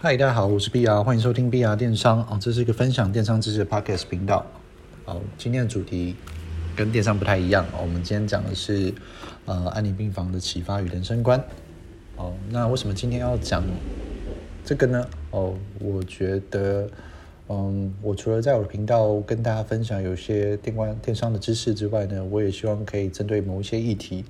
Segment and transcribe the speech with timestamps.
[0.00, 4.46] 嗨，大家好，我是 BR，欢迎收听 BR 电商哦，这是一个分享电商知识的 Podcast 频道。
[5.04, 6.14] 好，今天的主题
[6.76, 8.94] 跟电商不太一样，我们今天讲的是
[9.44, 11.42] 呃安宁病房的启发与人生观。
[12.14, 13.64] 哦，那为什么今天要讲
[14.64, 15.04] 这个呢？
[15.32, 16.88] 哦，我觉得
[17.48, 24.24] 嗯，我除了在我的频道跟大家分享有些电关电商的知识之外呢，我也希望可以针对某一些议题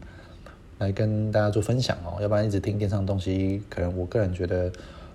[0.79, 4.73] 来跟大家做分享哦，要不然一直听电商的东西，可能我个人觉得。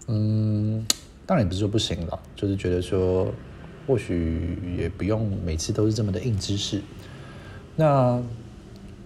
[0.08, 0.86] 嗯，
[1.26, 3.34] 当然也不是说不行了，就是觉得说，
[3.88, 6.82] 或许也不用每次都是这么的硬知识。
[7.78, 8.22] 那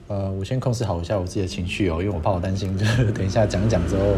[0.08, 4.16] 呃，我先控制好一下我自己的情绪哦，因为我怕我担心，就等一下讲一讲之后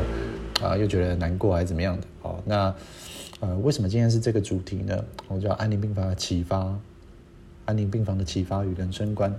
[0.62, 2.08] 啊、又觉得难过还是怎么样的。
[2.22, 2.74] 好，那
[3.42, 5.04] 呃，为什么今天是这个主题呢？
[5.28, 6.80] 我叫安宁病房的启发，
[7.66, 9.38] 安宁病房的启发与人生观。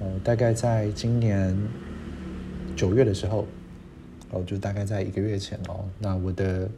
[0.00, 1.56] 呃，大概在今年
[2.74, 3.46] 九月的时候。
[4.30, 6.68] 哦，就大概在一个月前哦，那我的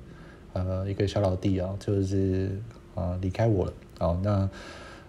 [0.53, 2.61] 呃一个小老弟啊，就是
[2.95, 3.73] 啊离开我了。
[4.01, 4.51] 哦，那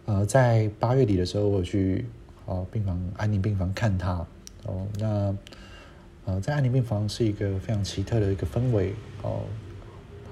[0.05, 2.05] 呃在八月底的时候，我去
[2.45, 4.25] 哦病房安宁病房看他。
[4.65, 5.35] 哦，那
[6.25, 9.41] 呃在安宁病房是一个非常奇特的一个氛围哦，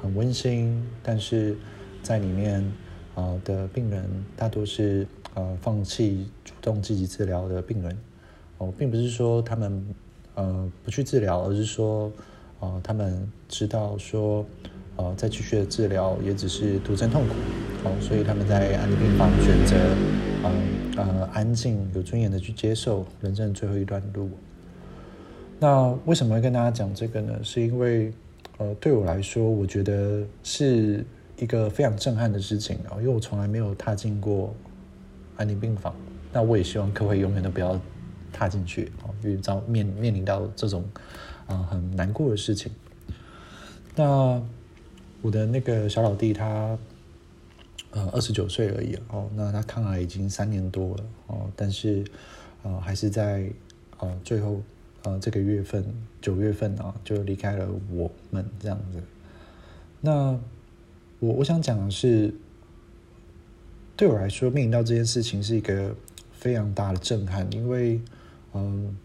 [0.01, 1.57] 很温馨，但是
[2.01, 2.63] 在里面
[3.15, 4.05] 啊的病人
[4.37, 7.97] 大多是呃放弃主动积极治疗的病人。
[8.59, 9.85] 哦，并不是说他们。
[10.37, 12.11] 呃，不去治疗，而是说，
[12.59, 14.45] 呃，他们知道说，
[14.95, 17.33] 呃，再继续的治疗也只是徒增痛苦，
[17.83, 19.75] 哦，所以他们在安宁病房选择，
[20.43, 20.51] 呃
[20.97, 24.29] 呃，安静有尊严的去接受人生最后一段路。
[25.59, 27.33] 那为什么会跟大家讲这个呢？
[27.41, 28.13] 是因为，
[28.59, 31.03] 呃，对我来说，我觉得是
[31.39, 34.53] 一个非常震撼的事情啊，因为我从来没有踏进过
[35.35, 35.95] 安宁病房，
[36.31, 37.79] 那我也希望各位永远都不要。
[38.37, 40.83] 踏进去哦，遇到面面临到这种
[41.47, 42.71] 啊、呃、很难过的事情。
[43.95, 44.39] 那
[45.23, 46.77] 我的那个小老弟他
[47.89, 52.05] 呃二十九岁而已哦，那他抗癌已经三年多了哦，但是
[52.61, 53.49] 呃还是在
[53.97, 54.61] 呃最后
[55.01, 55.83] 呃这个月份
[56.21, 59.01] 九月份啊就离开了我们这样子。
[59.99, 60.39] 那
[61.19, 62.31] 我我想讲的是，
[63.95, 65.95] 对我来说面临到这件事情是一个
[66.31, 67.99] 非常大的震撼，因为。
[68.57, 68.97] 嗯，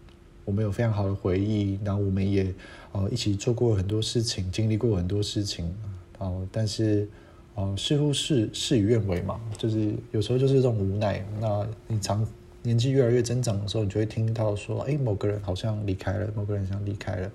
[0.46, 2.52] 我们有非常好的回忆，然后我们也
[2.92, 5.70] 呃一起做过很多事情，经历过很多事情，
[6.18, 7.06] 哦，但是
[7.54, 11.22] 呃似乎是事与愿违嘛，就是有时候就是这种无奈。
[11.38, 12.26] 那你长
[12.62, 17.30] 年纪越来越增长的时候，你就会听到说，哎，某个人好像离开了，某个人想离开了。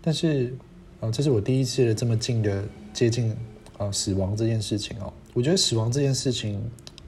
[0.00, 0.54] 但是
[1.00, 3.36] 呃这是我第一次这么近的接近
[3.76, 5.12] 呃死亡这件事情哦。
[5.34, 6.58] 我觉得死亡这件事情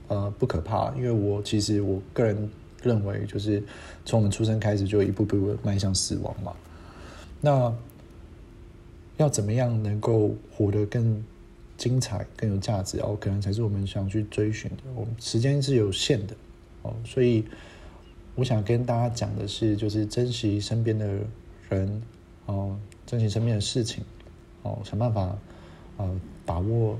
[0.09, 2.47] 呃不可怕，因为我其实我个人。
[2.83, 3.61] 认为就是
[4.05, 6.55] 从我们出生开始就一步步迈向死亡嘛。
[7.41, 7.73] 那
[9.17, 11.23] 要怎么样能够活得更
[11.77, 12.99] 精彩、更有价值？
[12.99, 14.83] 哦，可能才是我们想去追寻的。
[14.95, 16.35] 我们时间是有限的
[16.81, 17.45] 哦，所以
[18.35, 21.07] 我想跟大家讲的是，就是珍惜身边的
[21.69, 22.01] 人
[22.45, 24.03] 哦，珍惜身边的事情
[24.63, 25.37] 哦，想办法
[25.97, 26.99] 呃把握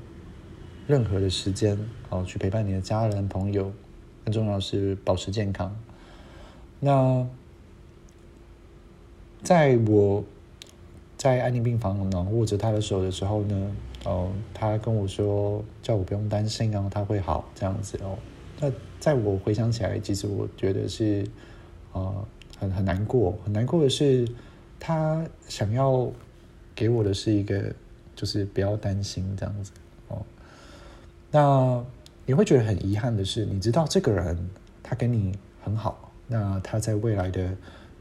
[0.88, 1.78] 任何的时间
[2.10, 3.72] 哦，去陪伴你的家人朋友。
[4.28, 5.74] 更重要是保持健康。
[6.82, 7.26] 那
[9.42, 10.22] 在我
[11.16, 13.72] 在安宁病房呢握着他的手的时候呢，
[14.04, 18.18] 哦，他跟我说叫我不用担心啊，他会好这样子哦。
[18.60, 21.26] 那在我回想起来，其实我觉得是
[21.94, 22.16] 啊，
[22.60, 24.28] 很很难过，很难过的是
[24.78, 26.12] 他想要
[26.76, 27.74] 给我的是一个，
[28.14, 29.72] 就是不要担心这样子
[30.10, 30.22] 哦。
[31.32, 31.82] 那。
[32.28, 34.38] 你会觉得很遗憾的是，你知道这个人
[34.84, 35.32] 他跟你
[35.64, 37.50] 很好，那他在未来的，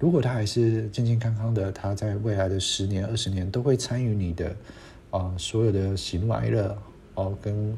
[0.00, 4.48] 如果他还是健健康康的，他在未来的十年、二十年都会参与你的
[5.10, 6.76] 啊、呃、所有的喜怒哀乐
[7.14, 7.72] 哦，跟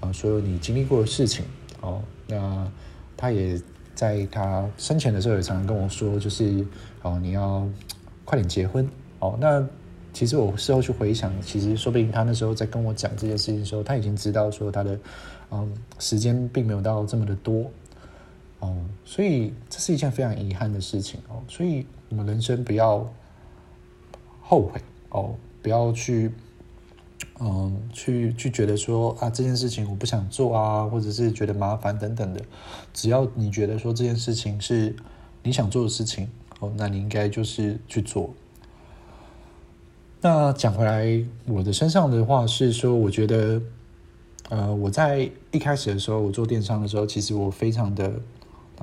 [0.00, 1.46] 啊、呃、所有你经历过的事情
[1.80, 2.70] 哦，那
[3.16, 3.58] 他也
[3.94, 6.66] 在他生前的时候也常常跟我说，就是
[7.00, 7.66] 哦你要
[8.26, 8.86] 快点结婚
[9.20, 9.66] 哦，那
[10.12, 14.98] 其实我事后去回想，其实说不定他那时候在跟我讲这件事情的时候，他已经知道说他的。
[15.50, 15.66] 嗯，
[15.98, 17.70] 时间并没有到这么的多，
[18.58, 21.42] 哦，所以这是一件非常遗憾的事情哦。
[21.48, 23.10] 所以我们人生不要
[24.42, 24.78] 后悔
[25.08, 26.30] 哦，不要去，
[27.40, 32.42] 嗯，去去觉得说啊这件事情我不想做啊，或者是觉得麻烦等等的。
[32.92, 34.94] 只要你觉得说这件事情是
[35.42, 36.28] 你想做的事情
[36.60, 38.34] 哦，那你应该就是去做。
[40.20, 41.06] 那讲回来，
[41.46, 43.60] 我的身上的话是说，我觉得。
[44.50, 48.10] 呃，我在一开始的时候，我做电商的时候，其实我非常的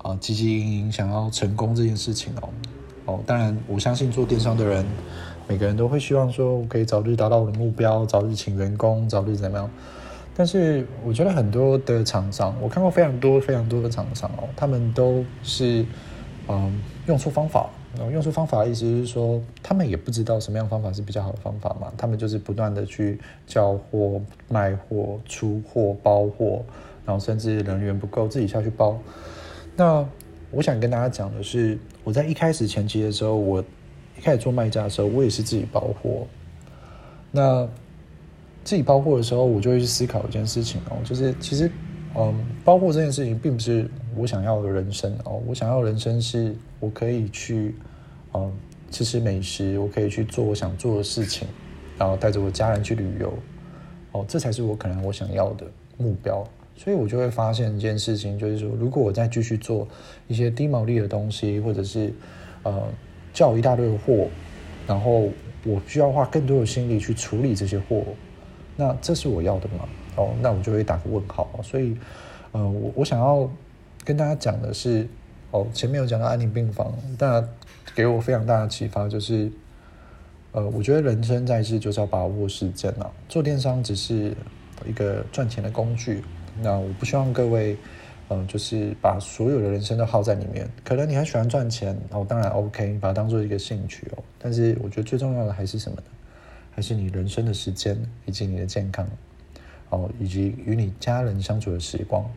[0.04, 2.50] 啊积极营营，想要成功这件事情哦。
[3.06, 4.86] 哦，当然，我相信做电商的人，
[5.48, 9.68] 每个人都会希望说，我可以早日达到我的目标，早日请员工，早日怎么样？
[10.36, 15.84] 但是我觉得很多的厂商，我看过非常多非常多的厂商哦，他们都是
[16.48, 17.70] 嗯用错方法。
[18.12, 24.20] 用错方法的意思是说，他们也不知道什么样方法是比较好的方法嘛，他们就是不断的去交货、
[24.50, 26.62] 卖货、出货、包货，
[27.06, 29.00] 然后甚至人员不够，自己下去包。
[29.78, 30.06] 那
[30.52, 33.64] 我想跟大家讲的是，我在一开始前期的时候，我
[34.18, 36.28] 一开始做卖家的时候，我也是自己包货。
[37.32, 37.66] 那
[38.66, 41.72] 自己包货的时候，我就会去思考一件事情哦，就是其实，
[42.18, 42.34] 嗯，
[42.64, 47.76] 包括这件事情并不是我想要的人生哦，我想要人生是我可以去，
[48.34, 48.52] 嗯，
[48.90, 51.48] 吃吃美食，我可以去做我想做的事情，
[51.98, 53.34] 然后带着我家人去旅游，
[54.14, 55.66] 哦，这才是我可能我想要的
[55.98, 56.42] 目标。
[56.78, 59.88] 所以我就会发现一件事情，就是说，如果我再继续做
[60.28, 62.14] 一些低毛利的东西，或者是
[62.64, 62.84] 呃
[63.34, 64.28] 叫一大堆货，
[64.86, 65.30] 然后
[65.64, 68.04] 我需要花更多的心力去处理这些货，
[68.76, 69.88] 那这是我要的吗？
[70.16, 71.50] 哦，那我就会打个问号。
[71.64, 71.98] 所以，
[72.52, 73.50] 呃，我我想要
[74.04, 75.08] 跟大家讲的是，
[75.52, 77.46] 哦，前面有讲到安宁病房，那
[77.94, 79.52] 给我非常大的启发，就是，
[80.52, 84.36] 呃，我觉得人生在世就是要把握时间啊，做电商只是
[84.86, 86.24] 一个赚钱的工具。
[86.62, 87.78] 那我不希望各位，
[88.30, 90.70] 嗯、就是把所有的人生都耗在里面。
[90.84, 94.24] 可能你很喜欢赚钱，哦，当然 OK，你把它当做一个兴趣哦。
[94.40, 96.04] 但是我觉得最重要的还是什么呢？
[96.76, 99.08] 还是你人生的时间，以及你的健康，
[99.90, 102.30] 哦，以及与你家人相处的时光，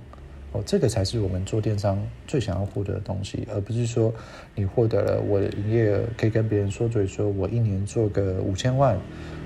[0.53, 4.15] 哦，这个才是我们做电商最想要获得的东西，而不是说
[4.55, 8.97] 你获得了我的营业额，可以跟别人说嘴，说我一年做个五千万。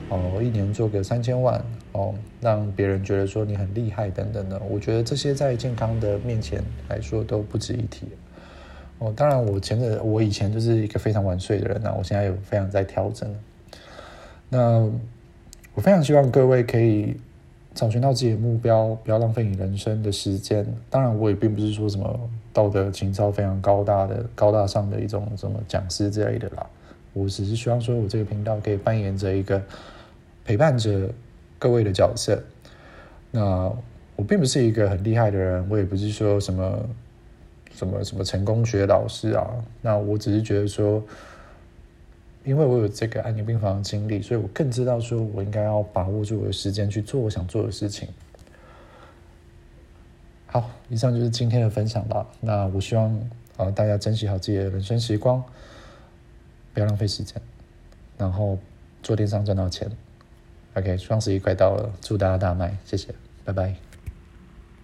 [0.08, 8.06] 哦，一年做个三千万哦，让别人觉得说你很厉害等等的，我觉得这些在健康的面前来说都不值一提。
[8.98, 13.34] 哦，当然我前个我以前就是一个非常晚睡的人呐，我现在有非常在调整。
[14.52, 14.86] 那
[15.74, 17.16] 我非常希望各位可以
[17.74, 20.66] 找寻到自己的目标，不要浪费你人生的时间。
[20.90, 22.20] 当然，我也并不是说什么
[22.52, 26.66] 道德情操非常高大的、高大上的一种什么讲师之类的啦。
[27.14, 29.62] 我只是希望说，我这个频道可以扮演着一个。
[30.44, 31.08] 陪伴着
[31.56, 32.42] 各位的角色，
[33.30, 33.72] 那
[34.16, 36.84] 我并不是一个很厉害的人，我也不是说什么
[37.72, 39.48] 什么什么成功学老师啊。
[39.82, 41.00] 那我只是觉得说，
[42.44, 48.08] 因为我有这个安宁病房的经历，所以我更知道说我应该要把握住我的时间去做我想做的事情。
[50.46, 52.26] 好，以上就是今天的分享了。
[52.40, 53.10] 那我希望
[53.56, 55.42] 啊，大家珍惜好自己的人生时光，
[56.74, 57.40] 不要浪费时间，
[58.18, 58.58] 然后
[59.02, 59.90] 做电商赚到钱。
[60.74, 63.14] OK，双十一快到了，祝大家大卖，谢谢，
[63.44, 63.91] 拜拜。